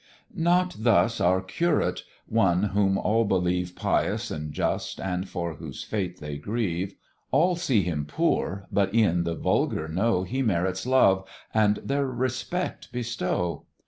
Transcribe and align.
Not 0.33 0.77
thus 0.79 1.21
our 1.21 1.41
Curate, 1.41 2.01
one 2.25 2.63
whom 2.73 2.97
all 2.97 3.23
believe 3.23 3.75
Pious 3.75 4.31
and 4.31 4.51
just, 4.51 4.99
and 4.99 5.29
for 5.29 5.57
whose 5.57 5.83
fate 5.83 6.19
they 6.19 6.37
grieve; 6.39 6.95
All 7.29 7.55
see 7.55 7.83
him 7.83 8.05
poor, 8.07 8.65
but 8.71 8.95
e'en 8.95 9.25
the 9.25 9.35
vulgar 9.35 9.87
know 9.87 10.23
He 10.23 10.41
merits 10.41 10.87
love, 10.87 11.23
and 11.53 11.75
their 11.85 12.07
respect 12.07 12.91
bestow. 12.91 13.65